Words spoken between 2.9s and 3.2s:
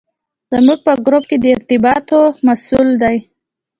دی.